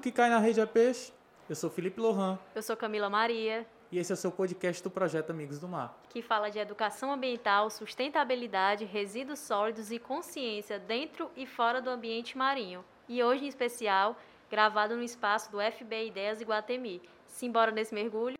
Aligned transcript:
que 0.00 0.10
cai 0.10 0.30
na 0.30 0.38
rede 0.38 0.60
é 0.60 0.66
peixe. 0.66 1.12
Eu 1.48 1.54
sou 1.54 1.68
Felipe 1.68 2.00
Lohan. 2.00 2.38
Eu 2.54 2.62
sou 2.62 2.76
Camila 2.76 3.10
Maria. 3.10 3.66
E 3.92 3.98
esse 3.98 4.12
é 4.12 4.14
o 4.14 4.16
seu 4.16 4.30
podcast 4.30 4.82
do 4.82 4.90
projeto 4.90 5.30
Amigos 5.30 5.58
do 5.58 5.68
Mar. 5.68 6.00
Que 6.08 6.22
fala 6.22 6.48
de 6.48 6.58
educação 6.58 7.12
ambiental, 7.12 7.68
sustentabilidade, 7.68 8.84
resíduos 8.84 9.40
sólidos 9.40 9.90
e 9.90 9.98
consciência 9.98 10.78
dentro 10.78 11.30
e 11.36 11.44
fora 11.44 11.82
do 11.82 11.90
ambiente 11.90 12.38
marinho. 12.38 12.84
E 13.08 13.22
hoje, 13.22 13.44
em 13.44 13.48
especial, 13.48 14.16
gravado 14.50 14.96
no 14.96 15.02
espaço 15.02 15.50
do 15.50 15.58
FB 15.60 16.06
Ideias 16.06 16.40
Iguatemi. 16.40 17.02
Simbora 17.26 17.70
nesse 17.70 17.92
mergulho? 17.92 18.36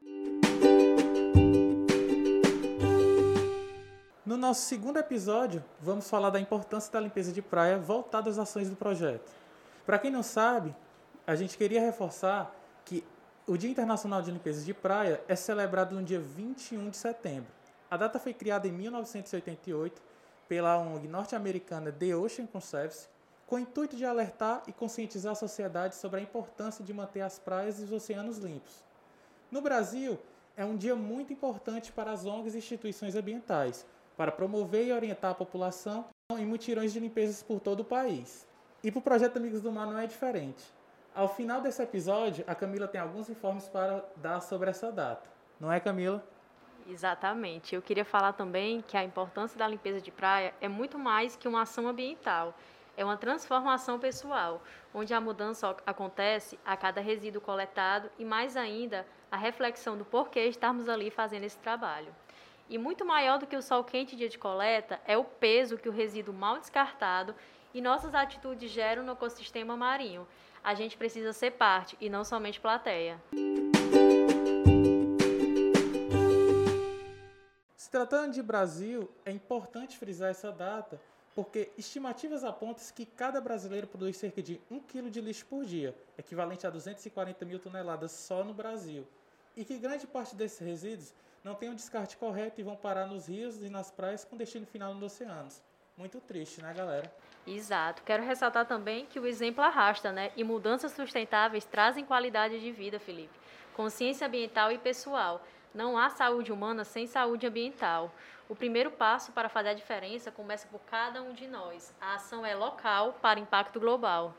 No 4.24 4.36
nosso 4.36 4.62
segundo 4.62 4.98
episódio, 4.98 5.62
vamos 5.80 6.08
falar 6.08 6.30
da 6.30 6.40
importância 6.40 6.92
da 6.92 7.00
limpeza 7.00 7.32
de 7.32 7.42
praia 7.42 7.76
voltada 7.76 8.30
às 8.30 8.38
ações 8.38 8.70
do 8.70 8.76
projeto. 8.76 9.32
Para 9.84 9.98
quem 9.98 10.10
não 10.10 10.22
sabe, 10.22 10.72
a 11.26 11.34
gente 11.34 11.56
queria 11.56 11.80
reforçar 11.80 12.54
que 12.84 13.04
o 13.46 13.56
Dia 13.56 13.70
Internacional 13.70 14.22
de 14.22 14.30
Limpeza 14.30 14.64
de 14.64 14.72
Praia 14.72 15.22
é 15.28 15.36
celebrado 15.36 15.94
no 15.94 16.02
dia 16.02 16.20
21 16.20 16.90
de 16.90 16.96
setembro. 16.96 17.50
A 17.90 17.96
data 17.96 18.18
foi 18.18 18.32
criada 18.32 18.68
em 18.68 18.72
1988 18.72 20.00
pela 20.48 20.78
ONG 20.78 21.08
norte-americana 21.08 21.92
The 21.92 22.14
Ocean 22.16 22.46
Conservancy, 22.46 23.08
com 23.46 23.56
o 23.56 23.58
intuito 23.58 23.96
de 23.96 24.04
alertar 24.04 24.62
e 24.68 24.72
conscientizar 24.72 25.32
a 25.32 25.36
sociedade 25.36 25.96
sobre 25.96 26.20
a 26.20 26.22
importância 26.22 26.84
de 26.84 26.92
manter 26.92 27.20
as 27.20 27.38
praias 27.38 27.80
e 27.80 27.84
os 27.84 27.92
oceanos 27.92 28.38
limpos. 28.38 28.84
No 29.50 29.60
Brasil, 29.60 30.18
é 30.56 30.64
um 30.64 30.76
dia 30.76 30.94
muito 30.94 31.32
importante 31.32 31.90
para 31.90 32.12
as 32.12 32.24
ONGs 32.24 32.54
e 32.54 32.58
instituições 32.58 33.16
ambientais, 33.16 33.84
para 34.16 34.30
promover 34.30 34.86
e 34.86 34.92
orientar 34.92 35.32
a 35.32 35.34
população 35.34 36.06
em 36.38 36.46
mutirões 36.46 36.92
de 36.92 37.00
limpezas 37.00 37.42
por 37.42 37.58
todo 37.58 37.80
o 37.80 37.84
país. 37.84 38.46
E 38.84 38.90
para 38.90 38.98
o 38.98 39.02
projeto 39.02 39.36
Amigos 39.36 39.60
do 39.60 39.72
Mar 39.72 39.86
não 39.86 39.98
é 39.98 40.06
diferente. 40.06 40.62
Ao 41.14 41.28
final 41.28 41.60
desse 41.60 41.82
episódio, 41.82 42.44
a 42.46 42.54
Camila 42.54 42.86
tem 42.86 43.00
alguns 43.00 43.28
informes 43.28 43.68
para 43.68 44.04
dar 44.16 44.40
sobre 44.40 44.70
essa 44.70 44.92
data. 44.92 45.28
Não 45.58 45.70
é, 45.70 45.80
Camila? 45.80 46.24
Exatamente. 46.88 47.74
Eu 47.74 47.82
queria 47.82 48.04
falar 48.04 48.32
também 48.32 48.80
que 48.80 48.96
a 48.96 49.02
importância 49.02 49.58
da 49.58 49.66
limpeza 49.66 50.00
de 50.00 50.12
praia 50.12 50.54
é 50.60 50.68
muito 50.68 50.98
mais 50.98 51.34
que 51.34 51.48
uma 51.48 51.62
ação 51.62 51.88
ambiental. 51.88 52.54
É 52.96 53.04
uma 53.04 53.16
transformação 53.16 53.98
pessoal, 53.98 54.62
onde 54.94 55.12
a 55.12 55.20
mudança 55.20 55.76
acontece 55.84 56.58
a 56.64 56.76
cada 56.76 57.00
resíduo 57.00 57.40
coletado 57.40 58.08
e, 58.16 58.24
mais 58.24 58.56
ainda, 58.56 59.04
a 59.32 59.36
reflexão 59.36 59.98
do 59.98 60.04
porquê 60.04 60.40
estarmos 60.46 60.88
ali 60.88 61.10
fazendo 61.10 61.44
esse 61.44 61.58
trabalho. 61.58 62.14
E 62.68 62.78
muito 62.78 63.04
maior 63.04 63.38
do 63.38 63.48
que 63.48 63.56
o 63.56 63.62
sol 63.62 63.82
quente 63.82 64.14
dia 64.14 64.28
de 64.28 64.38
coleta 64.38 65.00
é 65.04 65.18
o 65.18 65.24
peso 65.24 65.76
que 65.76 65.88
o 65.88 65.92
resíduo 65.92 66.32
mal 66.32 66.56
descartado 66.58 67.34
e 67.72 67.80
nossas 67.80 68.14
atitudes 68.14 68.70
geram 68.70 69.02
no 69.02 69.12
ecossistema 69.12 69.76
marinho 69.76 70.26
a 70.62 70.74
gente 70.74 70.96
precisa 70.96 71.32
ser 71.32 71.52
parte 71.52 71.96
e 72.00 72.08
não 72.08 72.24
somente 72.24 72.60
plateia. 72.60 73.20
Se 77.76 77.90
tratando 77.90 78.34
de 78.34 78.42
Brasil, 78.42 79.10
é 79.24 79.32
importante 79.32 79.96
frisar 79.96 80.30
essa 80.30 80.52
data 80.52 81.00
porque 81.34 81.70
estimativas 81.78 82.44
apontam 82.44 82.84
que 82.94 83.06
cada 83.06 83.40
brasileiro 83.40 83.86
produz 83.86 84.16
cerca 84.16 84.42
de 84.42 84.60
1 84.70 84.80
kg 84.80 85.10
de 85.10 85.20
lixo 85.20 85.46
por 85.46 85.64
dia, 85.64 85.94
equivalente 86.18 86.66
a 86.66 86.70
240 86.70 87.44
mil 87.44 87.58
toneladas 87.58 88.10
só 88.10 88.44
no 88.44 88.52
Brasil, 88.52 89.06
e 89.56 89.64
que 89.64 89.78
grande 89.78 90.06
parte 90.06 90.34
desses 90.34 90.58
resíduos 90.58 91.14
não 91.42 91.54
tem 91.54 91.70
um 91.70 91.74
descarte 91.74 92.16
correto 92.16 92.60
e 92.60 92.64
vão 92.64 92.76
parar 92.76 93.06
nos 93.06 93.28
rios 93.28 93.62
e 93.62 93.70
nas 93.70 93.90
praias 93.90 94.24
com 94.24 94.36
destino 94.36 94.66
final 94.66 94.92
nos 94.92 95.14
oceanos. 95.14 95.62
Muito 96.00 96.18
triste, 96.18 96.62
né, 96.62 96.72
galera? 96.72 97.12
Exato. 97.46 98.02
Quero 98.06 98.22
ressaltar 98.22 98.64
também 98.64 99.04
que 99.04 99.20
o 99.20 99.26
exemplo 99.26 99.62
arrasta, 99.62 100.10
né? 100.10 100.32
E 100.34 100.42
mudanças 100.42 100.92
sustentáveis 100.92 101.66
trazem 101.66 102.06
qualidade 102.06 102.58
de 102.58 102.72
vida, 102.72 102.98
Felipe. 102.98 103.38
Consciência 103.76 104.26
ambiental 104.26 104.72
e 104.72 104.78
pessoal. 104.78 105.44
Não 105.74 105.98
há 105.98 106.08
saúde 106.08 106.50
humana 106.50 106.84
sem 106.84 107.06
saúde 107.06 107.46
ambiental. 107.46 108.14
O 108.48 108.56
primeiro 108.56 108.90
passo 108.90 109.30
para 109.32 109.50
fazer 109.50 109.68
a 109.68 109.74
diferença 109.74 110.30
começa 110.30 110.66
por 110.68 110.80
cada 110.90 111.22
um 111.22 111.34
de 111.34 111.46
nós. 111.46 111.94
A 112.00 112.14
ação 112.14 112.46
é 112.46 112.54
local 112.54 113.18
para 113.20 113.38
impacto 113.38 113.78
global. 113.78 114.36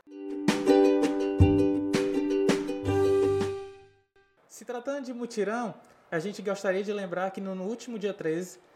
Se 4.48 4.64
tratando 4.64 5.04
de 5.04 5.14
mutirão, 5.14 5.76
a 6.10 6.18
gente 6.18 6.42
gostaria 6.42 6.82
de 6.82 6.92
lembrar 6.92 7.30
que 7.30 7.40
no 7.40 7.52
último 7.62 8.00
dia 8.00 8.12
13 8.12 8.71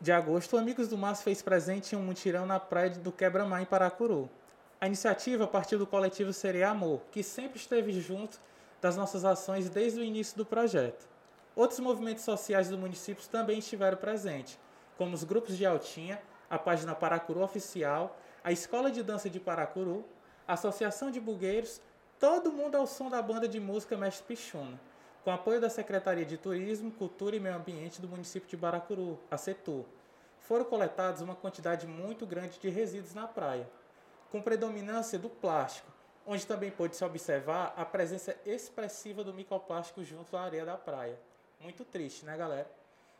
de 0.00 0.10
agosto, 0.10 0.56
o 0.56 0.58
Amigos 0.58 0.88
do 0.88 0.96
Mar 0.96 1.14
fez 1.14 1.42
presente 1.42 1.94
em 1.94 1.98
um 1.98 2.02
mutirão 2.02 2.46
na 2.46 2.58
praia 2.58 2.90
do 2.90 3.12
Quebra-Mar, 3.12 3.60
em 3.60 3.66
Paracuru. 3.66 4.30
A 4.80 4.86
iniciativa 4.86 5.46
partiu 5.46 5.78
do 5.78 5.86
coletivo 5.86 6.32
Seria 6.32 6.70
Amor, 6.70 7.02
que 7.12 7.22
sempre 7.22 7.58
esteve 7.58 7.92
junto 8.00 8.40
das 8.80 8.96
nossas 8.96 9.26
ações 9.26 9.68
desde 9.68 10.00
o 10.00 10.04
início 10.04 10.38
do 10.38 10.46
projeto. 10.46 11.06
Outros 11.54 11.80
movimentos 11.80 12.24
sociais 12.24 12.70
do 12.70 12.78
município 12.78 13.28
também 13.28 13.58
estiveram 13.58 13.98
presentes, 13.98 14.58
como 14.96 15.14
os 15.14 15.22
grupos 15.22 15.56
de 15.56 15.66
Altinha, 15.66 16.18
a 16.48 16.58
página 16.58 16.94
Paracuru 16.94 17.42
Oficial, 17.42 18.16
a 18.42 18.50
Escola 18.50 18.90
de 18.90 19.02
Dança 19.02 19.28
de 19.28 19.38
Paracuru, 19.38 20.02
a 20.46 20.54
Associação 20.54 21.10
de 21.10 21.20
Bugueiros, 21.20 21.78
todo 22.18 22.50
mundo 22.50 22.76
ao 22.76 22.86
som 22.86 23.10
da 23.10 23.20
banda 23.20 23.46
de 23.46 23.60
música 23.60 23.98
Mestre 23.98 24.24
Pichuna 24.24 24.80
com 25.24 25.30
apoio 25.30 25.60
da 25.60 25.68
Secretaria 25.68 26.24
de 26.24 26.38
Turismo, 26.38 26.90
Cultura 26.90 27.36
e 27.36 27.40
Meio 27.40 27.56
Ambiente 27.56 28.00
do 28.00 28.08
município 28.08 28.48
de 28.48 28.56
Baracuru, 28.56 29.18
a 29.30 29.36
Setur. 29.36 29.84
Foram 30.40 30.64
coletados 30.64 31.20
uma 31.20 31.34
quantidade 31.34 31.86
muito 31.86 32.24
grande 32.24 32.58
de 32.58 32.68
resíduos 32.68 33.14
na 33.14 33.26
praia, 33.26 33.68
com 34.30 34.40
predominância 34.40 35.18
do 35.18 35.28
plástico, 35.28 35.90
onde 36.26 36.46
também 36.46 36.70
pôde 36.70 36.96
se 36.96 37.04
observar 37.04 37.74
a 37.76 37.84
presença 37.84 38.36
expressiva 38.46 39.24
do 39.24 39.34
microplástico 39.34 40.04
junto 40.04 40.36
à 40.36 40.42
areia 40.42 40.64
da 40.64 40.76
praia. 40.76 41.18
Muito 41.60 41.84
triste, 41.84 42.24
né, 42.24 42.36
galera? 42.36 42.70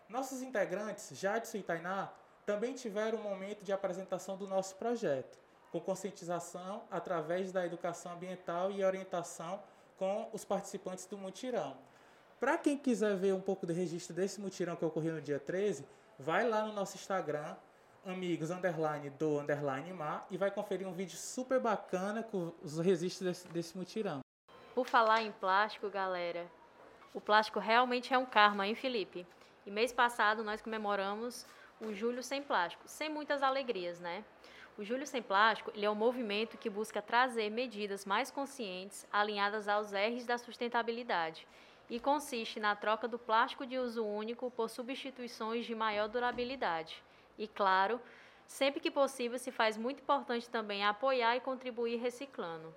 Nossos 0.08 0.40
integrantes, 0.40 1.10
Jadson 1.18 1.58
e 1.58 1.62
Tainá, 1.62 2.10
também 2.46 2.72
tiveram 2.72 3.18
um 3.18 3.22
momento 3.22 3.62
de 3.62 3.72
apresentação 3.72 4.36
do 4.36 4.46
nosso 4.46 4.76
projeto, 4.76 5.38
com 5.70 5.80
conscientização 5.80 6.82
através 6.90 7.52
da 7.52 7.66
educação 7.66 8.12
ambiental 8.12 8.70
e 8.70 8.82
orientação 8.82 9.62
com 9.98 10.30
os 10.32 10.44
participantes 10.44 11.04
do 11.06 11.18
mutirão. 11.18 11.76
Para 12.40 12.56
quem 12.56 12.78
quiser 12.78 13.16
ver 13.16 13.34
um 13.34 13.40
pouco 13.40 13.66
do 13.66 13.72
registro 13.72 14.14
desse 14.14 14.40
mutirão 14.40 14.76
que 14.76 14.84
ocorreu 14.84 15.14
no 15.14 15.20
dia 15.20 15.40
13, 15.40 15.84
vai 16.18 16.48
lá 16.48 16.64
no 16.64 16.72
nosso 16.72 16.96
Instagram, 16.96 17.56
amigos 18.06 18.50
underline 18.50 19.10
do 19.10 19.40
underline 19.40 19.92
mar, 19.92 20.26
e 20.30 20.36
vai 20.36 20.50
conferir 20.50 20.86
um 20.86 20.92
vídeo 20.92 21.16
super 21.16 21.58
bacana 21.58 22.22
com 22.22 22.52
os 22.62 22.78
registros 22.78 23.26
desse, 23.26 23.48
desse 23.48 23.76
mutirão. 23.76 24.20
Por 24.72 24.86
falar 24.86 25.22
em 25.22 25.32
plástico, 25.32 25.90
galera, 25.90 26.46
o 27.12 27.20
plástico 27.20 27.58
realmente 27.58 28.14
é 28.14 28.18
um 28.18 28.24
karma, 28.24 28.66
hein, 28.68 28.76
Felipe? 28.76 29.26
E 29.66 29.70
mês 29.70 29.92
passado 29.92 30.44
nós 30.44 30.62
comemoramos 30.62 31.44
o 31.80 31.92
Julho 31.92 32.22
Sem 32.22 32.42
Plástico, 32.42 32.84
sem 32.86 33.08
muitas 33.08 33.42
alegrias, 33.42 33.98
né? 33.98 34.24
O 34.78 34.84
Julho 34.84 35.04
Sem 35.04 35.20
Plástico 35.20 35.72
é 35.74 35.90
um 35.90 35.94
movimento 35.96 36.56
que 36.56 36.70
busca 36.70 37.02
trazer 37.02 37.50
medidas 37.50 38.06
mais 38.06 38.30
conscientes, 38.30 39.04
alinhadas 39.12 39.66
aos 39.66 39.90
R's 39.92 40.24
da 40.24 40.38
sustentabilidade 40.38 41.48
e 41.90 41.98
consiste 41.98 42.60
na 42.60 42.76
troca 42.76 43.08
do 43.08 43.18
plástico 43.18 43.66
de 43.66 43.76
uso 43.76 44.06
único 44.06 44.52
por 44.52 44.70
substituições 44.70 45.66
de 45.66 45.74
maior 45.74 46.06
durabilidade. 46.06 47.02
E 47.36 47.48
claro, 47.48 48.00
sempre 48.46 48.78
que 48.78 48.88
possível 48.88 49.36
se 49.36 49.50
faz 49.50 49.76
muito 49.76 50.00
importante 50.00 50.48
também 50.48 50.84
apoiar 50.84 51.34
e 51.34 51.40
contribuir 51.40 51.96
reciclando. 51.96 52.72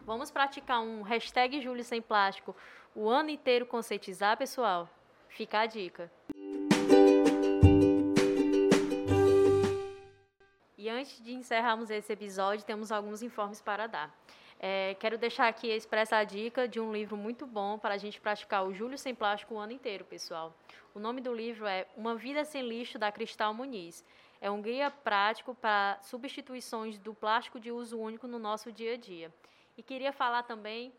Vamos 0.00 0.30
praticar 0.30 0.80
um 0.80 1.02
hashtag 1.02 1.60
Julho 1.60 1.84
Sem 1.84 2.00
Plástico 2.00 2.56
o 2.94 3.10
ano 3.10 3.28
inteiro 3.28 3.66
conscientizar, 3.66 4.38
pessoal? 4.38 4.88
Fica 5.28 5.60
a 5.60 5.66
dica. 5.66 6.10
Encerrarmos 11.40 11.90
esse 11.90 12.12
episódio, 12.12 12.64
temos 12.64 12.92
alguns 12.92 13.22
informes 13.22 13.60
para 13.60 13.86
dar. 13.86 14.14
É, 14.58 14.94
quero 15.00 15.16
deixar 15.16 15.48
aqui 15.48 15.68
expressa 15.68 16.16
a 16.16 16.24
dica 16.24 16.68
de 16.68 16.78
um 16.78 16.92
livro 16.92 17.16
muito 17.16 17.46
bom 17.46 17.78
para 17.78 17.94
a 17.94 17.98
gente 17.98 18.20
praticar 18.20 18.66
o 18.66 18.74
Júlio 18.74 18.98
Sem 18.98 19.14
Plástico 19.14 19.54
o 19.54 19.58
ano 19.58 19.72
inteiro, 19.72 20.04
pessoal. 20.04 20.54
O 20.94 20.98
nome 20.98 21.22
do 21.22 21.34
livro 21.34 21.66
é 21.66 21.86
Uma 21.96 22.14
Vida 22.14 22.44
Sem 22.44 22.62
Lixo, 22.68 22.98
da 22.98 23.10
Cristal 23.10 23.54
Muniz. 23.54 24.04
É 24.38 24.50
um 24.50 24.60
guia 24.60 24.90
prático 24.90 25.54
para 25.54 25.98
substituições 26.02 26.98
do 26.98 27.14
plástico 27.14 27.58
de 27.58 27.72
uso 27.72 27.98
único 27.98 28.26
no 28.26 28.38
nosso 28.38 28.70
dia 28.70 28.94
a 28.94 28.96
dia. 28.96 29.32
E 29.78 29.82
queria 29.82 30.12
falar 30.12 30.42
também 30.42 30.92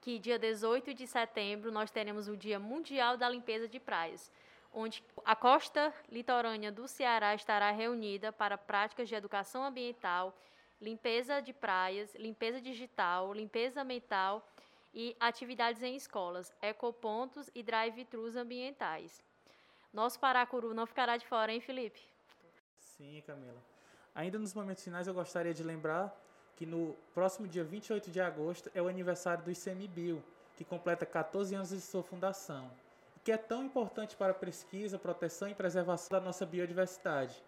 que 0.00 0.18
dia 0.18 0.38
18 0.38 0.94
de 0.94 1.06
setembro 1.06 1.72
nós 1.72 1.90
teremos 1.90 2.28
o 2.28 2.36
Dia 2.36 2.58
Mundial 2.58 3.16
da 3.16 3.28
Limpeza 3.28 3.66
de 3.66 3.80
Praias, 3.80 4.30
onde 4.78 5.02
a 5.24 5.34
costa 5.34 5.92
litorânea 6.08 6.70
do 6.70 6.86
Ceará 6.86 7.34
estará 7.34 7.72
reunida 7.72 8.32
para 8.32 8.56
práticas 8.56 9.08
de 9.08 9.14
educação 9.16 9.64
ambiental 9.64 10.32
limpeza 10.80 11.40
de 11.40 11.52
praias, 11.52 12.14
limpeza 12.14 12.60
digital, 12.60 13.34
limpeza 13.34 13.82
mental 13.82 14.48
e 14.94 15.16
atividades 15.18 15.82
em 15.82 15.96
escolas, 15.96 16.52
ecopontos 16.62 17.50
e 17.52 17.60
drive-thrus 17.60 18.36
ambientais. 18.36 19.20
Nosso 19.92 20.20
Paracuru 20.20 20.72
não 20.72 20.86
ficará 20.86 21.16
de 21.16 21.26
fora, 21.26 21.52
hein, 21.52 21.60
Felipe? 21.60 22.00
Sim, 22.78 23.20
Camila. 23.26 23.60
Ainda 24.14 24.38
nos 24.38 24.54
momentos 24.54 24.84
finais, 24.84 25.08
eu 25.08 25.14
gostaria 25.14 25.52
de 25.52 25.64
lembrar 25.64 26.16
que 26.54 26.64
no 26.64 26.94
próximo 27.12 27.48
dia 27.48 27.64
28 27.64 28.12
de 28.12 28.20
agosto 28.20 28.70
é 28.72 28.80
o 28.80 28.86
aniversário 28.86 29.42
do 29.42 29.50
ICMBio, 29.50 30.22
que 30.56 30.64
completa 30.64 31.04
14 31.04 31.54
anos 31.56 31.70
de 31.70 31.80
sua 31.80 32.02
fundação, 32.04 32.70
que 33.28 33.32
é 33.32 33.36
tão 33.36 33.62
importante 33.62 34.16
para 34.16 34.32
a 34.32 34.34
pesquisa, 34.34 34.98
proteção 34.98 35.50
e 35.50 35.54
preservação 35.54 36.18
da 36.18 36.24
nossa 36.24 36.46
biodiversidade. 36.46 37.44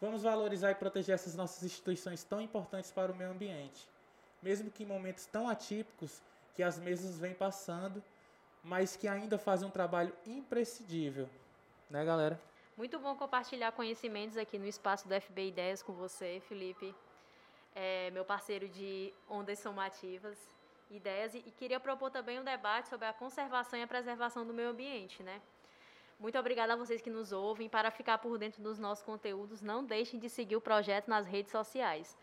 Vamos 0.00 0.22
valorizar 0.22 0.70
e 0.70 0.76
proteger 0.76 1.16
essas 1.16 1.34
nossas 1.34 1.64
instituições 1.64 2.22
tão 2.22 2.40
importantes 2.40 2.92
para 2.92 3.10
o 3.10 3.16
meio 3.16 3.32
ambiente, 3.32 3.90
mesmo 4.40 4.70
que 4.70 4.84
em 4.84 4.86
momentos 4.86 5.26
tão 5.26 5.48
atípicos 5.48 6.22
que 6.54 6.62
as 6.62 6.78
mesas 6.78 7.18
vêm 7.18 7.34
passando, 7.34 8.00
mas 8.62 8.94
que 8.94 9.08
ainda 9.08 9.36
fazem 9.36 9.66
um 9.66 9.70
trabalho 9.72 10.14
imprescindível, 10.24 11.28
né, 11.90 12.04
galera? 12.04 12.40
Muito 12.76 12.96
bom 13.00 13.16
compartilhar 13.16 13.72
conhecimentos 13.72 14.36
aqui 14.36 14.60
no 14.60 14.66
espaço 14.66 15.08
do 15.08 15.20
FB 15.20 15.48
Ideias 15.48 15.82
com 15.82 15.92
você, 15.92 16.40
Felipe, 16.46 16.94
é, 17.74 18.12
meu 18.12 18.24
parceiro 18.24 18.68
de 18.68 19.12
ondas 19.28 19.58
somativas, 19.58 20.38
ideias, 20.90 21.34
e, 21.34 21.38
e 21.38 21.50
queria 21.50 21.80
propor 21.80 22.10
também 22.10 22.38
um 22.40 22.44
debate 22.44 22.88
sobre 22.88 23.06
a 23.06 23.12
conservação 23.12 23.78
e 23.78 23.82
a 23.82 23.86
preservação 23.86 24.46
do 24.46 24.52
meio 24.52 24.70
ambiente, 24.70 25.22
né? 25.22 25.40
Muito 26.18 26.38
obrigada 26.38 26.72
a 26.72 26.76
vocês 26.76 27.02
que 27.02 27.10
nos 27.10 27.30
ouvem. 27.30 27.68
Para 27.68 27.90
ficar 27.90 28.18
por 28.18 28.38
dentro 28.38 28.62
dos 28.62 28.78
nossos 28.78 29.04
conteúdos, 29.04 29.60
não 29.60 29.84
deixem 29.84 30.18
de 30.18 30.30
seguir 30.30 30.56
o 30.56 30.60
projeto 30.60 31.08
nas 31.08 31.26
redes 31.26 31.52
sociais. 31.52 32.16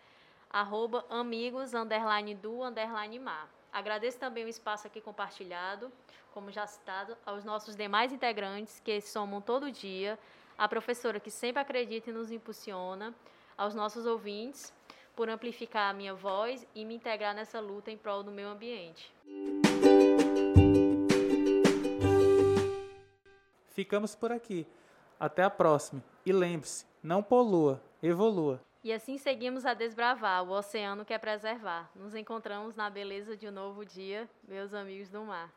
Arroba 0.49 1.05
amigos, 1.09 1.73
underline 1.73 2.33
do, 2.33 2.63
underline 2.63 3.19
mar. 3.19 3.47
Agradeço 3.71 4.19
também 4.19 4.45
o 4.45 4.47
espaço 4.47 4.87
aqui 4.87 4.99
compartilhado, 4.99 5.91
como 6.33 6.51
já 6.51 6.65
citado, 6.65 7.15
aos 7.25 7.43
nossos 7.43 7.75
demais 7.75 8.11
integrantes 8.11 8.79
que 8.79 8.99
somam 9.01 9.41
todo 9.41 9.71
dia, 9.71 10.17
a 10.57 10.67
professora 10.67 11.19
que 11.19 11.29
sempre 11.29 11.61
acredita 11.61 12.09
e 12.09 12.13
nos 12.13 12.31
impulsiona, 12.31 13.13
aos 13.55 13.75
nossos 13.75 14.05
ouvintes, 14.05 14.73
por 15.15 15.29
amplificar 15.29 15.89
a 15.89 15.93
minha 15.93 16.13
voz 16.13 16.65
e 16.73 16.83
me 16.85 16.95
integrar 16.95 17.35
nessa 17.35 17.59
luta 17.59 17.91
em 17.91 17.97
prol 17.97 18.23
do 18.23 18.31
meio 18.31 18.47
ambiente. 18.49 19.13
Ficamos 23.69 24.15
por 24.15 24.31
aqui. 24.31 24.67
Até 25.19 25.43
a 25.43 25.49
próxima. 25.49 26.03
E 26.25 26.31
lembre-se, 26.31 26.85
não 27.01 27.23
polua, 27.23 27.81
evolua. 28.01 28.59
E 28.83 28.91
assim 28.91 29.17
seguimos 29.17 29.65
a 29.65 29.73
desbravar 29.73 30.43
o 30.43 30.51
oceano 30.51 31.05
quer 31.05 31.17
preservar. 31.17 31.89
Nos 31.95 32.13
encontramos 32.13 32.75
na 32.75 32.89
beleza 32.89 33.37
de 33.37 33.47
um 33.47 33.51
novo 33.51 33.85
dia, 33.85 34.29
meus 34.47 34.73
amigos 34.73 35.09
do 35.09 35.23
mar. 35.23 35.49